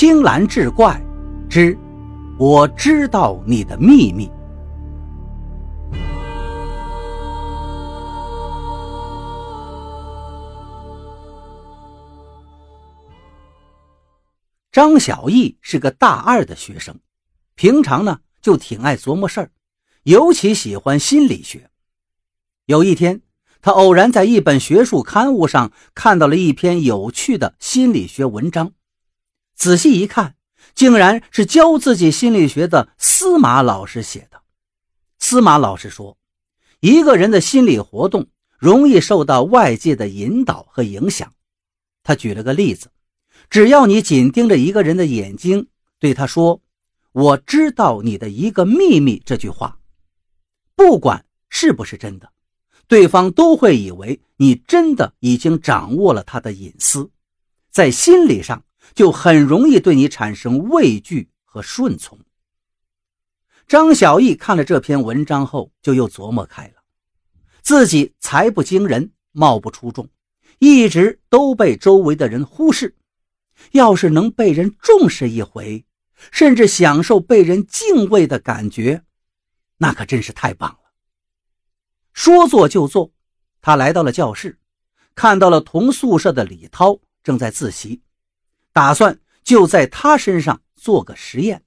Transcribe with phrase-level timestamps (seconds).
[0.00, 0.98] 青蓝志怪
[1.50, 1.76] 之，
[2.38, 4.30] 我知道你的秘密。
[14.72, 16.98] 张小艺是个大二的学生，
[17.54, 19.50] 平常呢就挺爱琢磨事儿，
[20.04, 21.68] 尤其喜欢心理学。
[22.64, 23.20] 有一天，
[23.60, 28.72] 他偶然在一本学术刊物上看到了一篇有趣的心理学文章。
[29.60, 30.36] 仔细一看，
[30.74, 34.40] 竟然是教自己心理学的司马老师写的。
[35.18, 36.16] 司马老师说，
[36.80, 38.28] 一个人的心理活动
[38.58, 41.34] 容易受到外界的引导和影响。
[42.02, 42.90] 他举了个例子：
[43.50, 45.66] 只要你紧盯着一个人的眼睛，
[45.98, 46.62] 对他说
[47.12, 49.78] “我知道你的一个秘密”这句话，
[50.74, 52.32] 不管是不是真的，
[52.88, 57.10] 对方都会以为你真的已经掌握了他的隐私，
[57.70, 58.64] 在心理上。
[58.94, 62.18] 就很容易对你产生畏惧和顺从。
[63.68, 66.82] 张小艺看了这篇文章后，就又琢磨开了：
[67.62, 70.08] 自己才不惊人，貌不出众，
[70.58, 72.96] 一直都被周围的人忽视。
[73.72, 75.84] 要是能被人重视一回，
[76.32, 79.04] 甚至享受被人敬畏的感觉，
[79.76, 80.90] 那可真是太棒了。
[82.12, 83.12] 说做就做，
[83.60, 84.58] 他来到了教室，
[85.14, 88.02] 看到了同宿舍的李涛正在自习。
[88.72, 91.64] 打算就在他身上做个实验。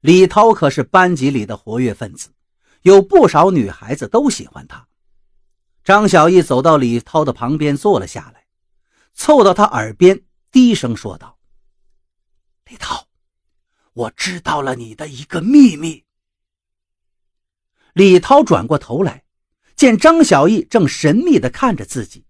[0.00, 2.34] 李涛可是班级里的活跃分子，
[2.82, 4.86] 有不少女孩子都喜欢他。
[5.82, 8.46] 张小艺走到李涛的旁边坐了下来，
[9.14, 11.38] 凑到他耳边低声说道
[12.68, 13.08] ：“李涛，
[13.92, 16.04] 我知道了你的一个秘密。”
[17.94, 19.24] 李涛转过头来，
[19.76, 22.26] 见张小艺正神秘地看着自己，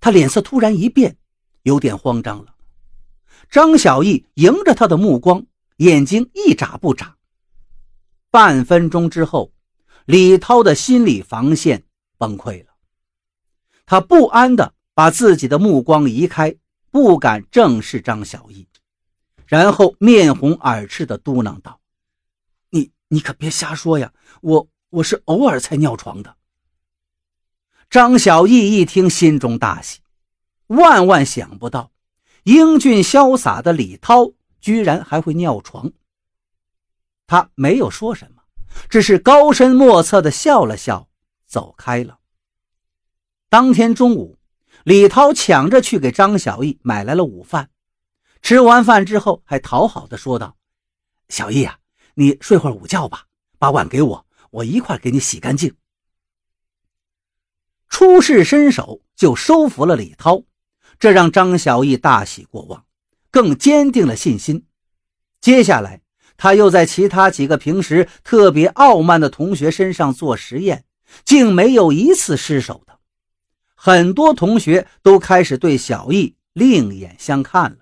[0.00, 1.18] 他脸色突然一变。
[1.62, 2.54] 有点慌张了，
[3.50, 5.44] 张小艺迎着他的目光，
[5.76, 7.16] 眼睛一眨不眨。
[8.30, 9.52] 半分钟之后，
[10.04, 11.84] 李涛的心理防线
[12.16, 12.72] 崩溃了，
[13.86, 16.56] 他不安地把自己的目光移开，
[16.90, 18.66] 不敢正视张小艺，
[19.46, 21.80] 然后面红耳赤地嘟囔道
[22.70, 26.36] ：“你你可别瞎说呀，我我是偶尔才尿床的。”
[27.88, 30.00] 张小艺一听，心中大喜。
[30.68, 31.92] 万万想不到，
[32.44, 35.92] 英俊潇洒的李涛居然还会尿床。
[37.26, 38.42] 他没有说什么，
[38.88, 41.08] 只是高深莫测地笑了笑，
[41.46, 42.18] 走开了。
[43.50, 44.38] 当天中午，
[44.84, 47.70] 李涛抢着去给张小艺买来了午饭。
[48.40, 50.56] 吃完饭之后，还讨好的说道
[51.28, 51.78] ：“小艺啊，
[52.14, 53.26] 你睡会儿午觉吧，
[53.58, 55.74] 把碗给我，我一块给你洗干净。”
[57.88, 60.42] 出示身手就收服了李涛。
[60.98, 62.84] 这让张小艺大喜过望，
[63.30, 64.66] 更坚定了信心。
[65.40, 66.00] 接下来，
[66.36, 70.84] 他又在其他几个平时特别傲慢的同学身上做实验，
[71.24, 72.98] 竟没有一次失手的。
[73.74, 77.78] 很多同学都开始对小艺另眼相看了。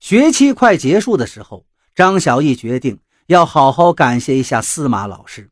[0.00, 5.50] 学期快结束的时候，张小艺决定要好好感谢一下司马老师，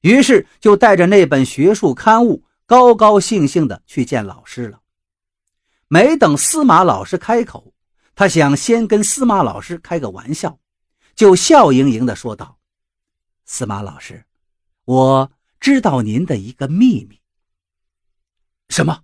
[0.00, 4.78] 于是就带着那本学术刊物，高高兴兴地去见老师了。
[5.92, 7.74] 没等司马老师开口，
[8.14, 10.58] 他想先跟司马老师开个玩笑，
[11.14, 12.58] 就笑盈盈地说道
[13.44, 14.24] ：“司马老师，
[14.86, 15.30] 我
[15.60, 17.20] 知道您的一个秘密。”
[18.72, 19.02] 什么？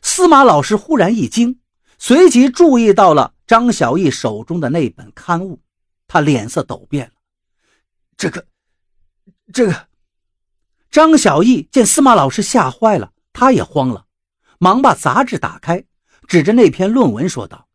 [0.00, 1.60] 司马老师忽然一惊，
[1.98, 5.60] 随即注意到了张小艺手中的那本刊物，
[6.06, 7.12] 他脸色陡变了。
[8.16, 8.46] 这个，
[9.52, 9.88] 这个，
[10.90, 14.06] 张小艺见司马老师吓坏了，他也慌了。
[14.58, 15.84] 忙把杂志打开，
[16.26, 17.68] 指着那篇论文说道：“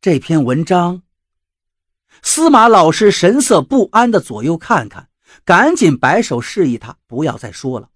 [0.00, 1.02] 这篇文章。”
[2.22, 5.08] 司马老师神色不安的左右看看，
[5.44, 7.90] 赶紧摆手示意他不要再说了，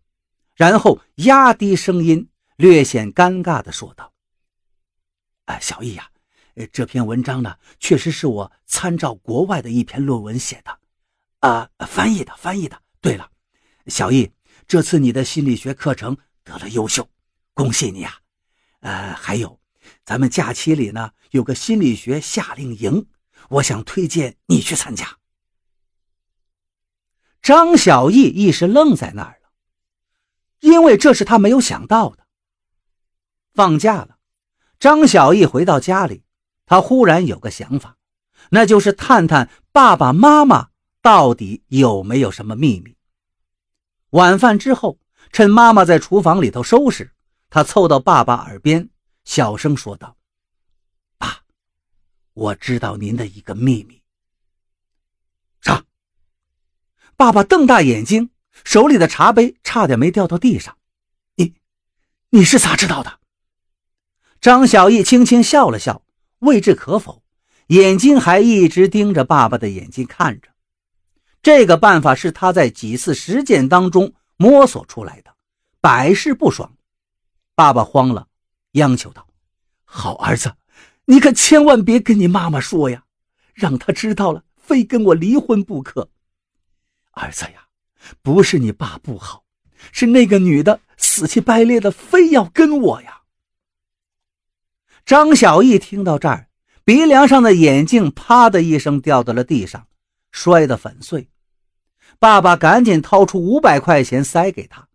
[0.55, 4.13] 然后压低声音，略显尴尬的说道
[5.47, 6.09] ：“哎，小易呀，
[6.73, 10.79] 这篇文章呢，确实是我参照国外的一篇论文写的，
[11.41, 12.81] 啊，翻译的，翻译的。
[13.01, 13.29] 对了，
[13.87, 14.31] 小易，
[14.69, 17.09] 这次你的心理学课程得了优秀。”
[17.55, 18.19] 恭喜你啊！
[18.81, 19.61] 呃，还有，
[20.05, 23.07] 咱们假期里呢有个心理学夏令营，
[23.51, 25.19] 我想推荐你去参加。
[27.43, 29.51] 张小艺一时愣在那儿了，
[30.61, 32.27] 因为这是他没有想到的。
[33.53, 34.17] 放假了，
[34.79, 36.25] 张小艺回到家里，
[36.65, 37.99] 他忽然有个想法，
[38.51, 40.71] 那就是探探爸爸妈妈
[41.03, 42.97] 到底有没有什么秘密。
[44.11, 44.99] 晚饭之后，
[45.33, 47.13] 趁妈妈在厨房里头收拾。
[47.55, 48.89] 他凑到爸爸耳边，
[49.27, 50.17] 小声说道
[51.19, 51.43] ：“爸，
[52.33, 54.01] 我知道您的一个秘密。
[55.61, 55.85] 啥？
[57.15, 58.31] 爸爸瞪大眼睛，
[58.65, 60.79] 手里的茶杯差点没掉到地上。
[61.35, 61.55] 你，
[62.31, 63.21] 你是咋知道的？
[64.41, 66.03] 张小艺轻轻笑了笑，
[66.39, 67.23] 未置可否，
[67.67, 70.49] 眼睛还一直盯着爸爸的眼睛看着。
[71.43, 75.37] 这个办法是他在几次实践当中摸索出来的，
[75.83, 76.75] 百试不爽。
[77.55, 78.29] 爸爸慌了，
[78.73, 79.27] 央求道
[79.85, 80.55] ：“好儿子，
[81.05, 83.05] 你可千万别跟你妈妈说呀，
[83.55, 86.11] 让她知道了，非跟我离婚不可。
[87.11, 87.67] 儿子呀，
[88.23, 89.45] 不是你爸不好，
[89.93, 93.23] 是那个女的死乞白赖的非要跟我呀。”
[95.05, 96.49] 张小艺听到这儿，
[96.85, 99.89] 鼻梁上的眼镜啪的一声掉到了地上，
[100.31, 101.29] 摔得粉碎。
[102.19, 104.89] 爸爸赶紧掏出五百块钱塞给他，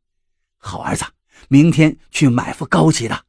[0.57, 1.03] 好儿子，
[1.47, 3.25] 明天去买副高级的。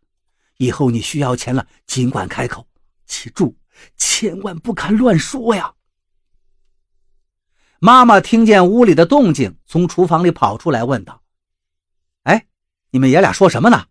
[0.57, 2.67] 以后你需要钱了，尽管开口，
[3.07, 3.57] 记住，
[3.97, 5.75] 千万不敢乱说呀。
[7.79, 11.23] 妈妈听见屋里的动静，从厨房里跑出来，问道
[12.25, 12.47] ：“哎，
[12.91, 13.87] 你们爷俩说什么呢？”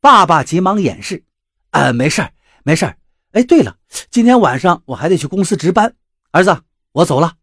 [0.00, 1.24] 爸爸急忙掩饰
[1.72, 2.30] ：“呃，没事
[2.62, 2.94] 没事
[3.32, 3.78] 哎，对了，
[4.10, 5.96] 今天晚上我还得去公司值班，
[6.30, 6.62] 儿子，
[6.92, 7.38] 我走了。”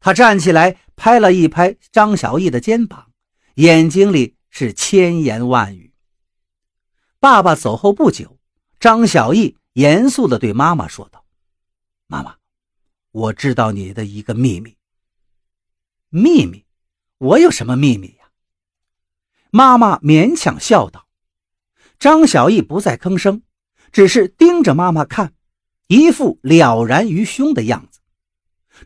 [0.00, 3.12] 他站起来，拍了一拍张小艺的肩膀，
[3.54, 5.92] 眼睛里是千言万语。
[7.18, 8.38] 爸爸走后不久，
[8.78, 11.24] 张小艺严肃地对妈妈说道
[12.06, 12.36] ：“妈妈，
[13.12, 14.76] 我知道你的一个秘密。
[16.08, 16.64] 秘密？
[17.18, 18.30] 我有什么秘密呀？”
[19.50, 21.06] 妈妈勉强笑道。
[21.98, 23.42] 张小艺不再吭声，
[23.92, 25.34] 只是盯着妈妈看，
[25.88, 28.00] 一副了然于胸的样子。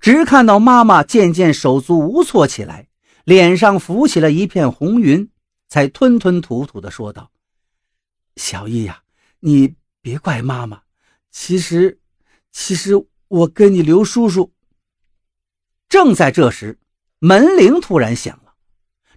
[0.00, 2.88] 只看到妈妈渐渐手足无措起来，
[3.24, 5.30] 脸上浮起了一片红云，
[5.68, 7.30] 才吞吞吐吐地说道
[8.36, 9.02] ：“小艺呀，
[9.40, 10.82] 你别怪妈妈。
[11.30, 12.00] 其实，
[12.52, 12.92] 其实
[13.28, 14.52] 我跟你刘叔叔……”
[15.88, 16.78] 正在这时，
[17.18, 18.54] 门铃突然响了。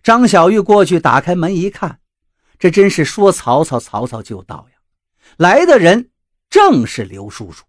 [0.04, 2.00] 张小玉过去打开门一看，
[2.58, 4.78] 这真是说曹操，曹操就到呀！
[5.38, 6.12] 来的人
[6.50, 7.66] 正是刘叔叔。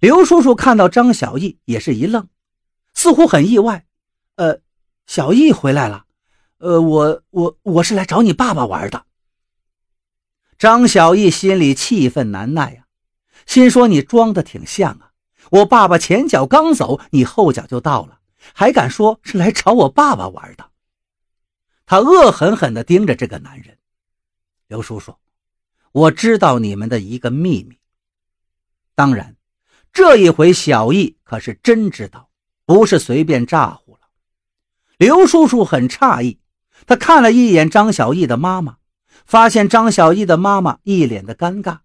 [0.00, 2.28] 刘叔叔看到张小艺也是一愣，
[2.94, 3.86] 似乎很意外。
[4.36, 4.60] 呃，
[5.06, 6.03] 小艺回来了。
[6.58, 9.06] 呃，我我我是来找你爸爸玩的。
[10.56, 12.86] 张小艺心里气愤难耐呀，
[13.46, 15.10] 心说你装的挺像啊！
[15.50, 18.20] 我爸爸前脚刚走，你后脚就到了，
[18.54, 20.70] 还敢说是来找我爸爸玩的？
[21.84, 23.76] 他恶狠狠地盯着这个男人。
[24.68, 25.16] 刘叔叔，
[25.92, 27.78] 我知道你们的一个秘密，
[28.94, 29.36] 当然。
[29.92, 32.30] 这一回，小易可是真知道，
[32.64, 34.00] 不是随便咋呼了。
[34.96, 36.40] 刘叔叔很诧异，
[36.86, 38.76] 他看了一眼张小艺的妈妈，
[39.26, 41.78] 发现张小艺的妈妈一脸的尴尬。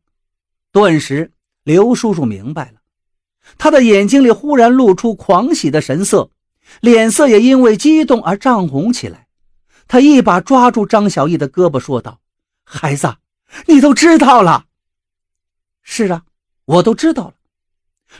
[0.71, 1.31] 顿时，
[1.63, 2.81] 刘叔叔明白了，
[3.57, 6.29] 他的眼睛里忽然露出狂喜的神色，
[6.81, 9.27] 脸色也因为激动而涨红起来。
[9.87, 12.19] 他一把抓住张小艺的胳膊，说道
[12.63, 13.15] ：“孩子，
[13.65, 14.65] 你都知道了。
[15.81, 16.23] ”“是啊，
[16.65, 17.33] 我都知道了。”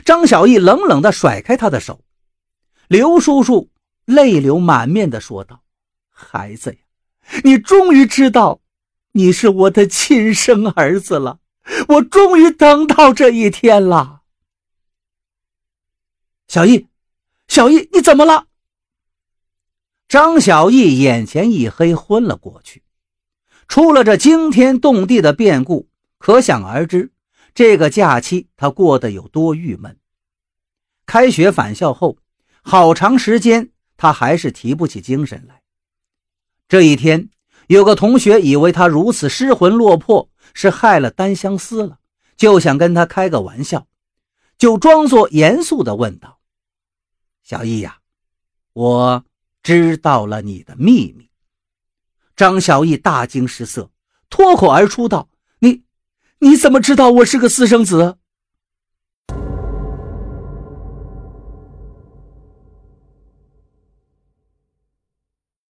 [0.04, 2.00] 张小艺冷冷地甩开他的手，
[2.88, 3.70] 刘叔叔
[4.04, 5.62] 泪流满面地说道
[6.20, 6.78] ：“孩子呀，
[7.44, 8.60] 你终于知道，
[9.12, 11.40] 你是我的亲生儿子了，
[11.88, 14.22] 我终于等到这一天了。”
[16.46, 16.86] 小艺，
[17.48, 18.46] 小艺，你怎么了？
[20.08, 22.82] 张小艺眼前一黑，昏了过去。
[23.68, 27.12] 出了这惊天动地的变故，可想而知。
[27.54, 29.96] 这个假期他过得有多郁闷。
[31.06, 32.18] 开学返校后，
[32.62, 35.59] 好长时间他还是提不起精神来。
[36.70, 37.30] 这一天，
[37.66, 41.98] 有个同学以为他如此失魂落魄是害了单相思了，
[42.36, 43.88] 就想跟他开个玩笑，
[44.56, 46.38] 就装作严肃地问道
[47.42, 47.98] ：“小易呀，
[48.72, 49.24] 我
[49.64, 51.28] 知道了你的秘密。”
[52.36, 53.90] 张小艺大惊失色，
[54.28, 55.28] 脱口而出道。
[55.58, 55.82] 你
[56.38, 58.16] 你怎么知道我是个私生子？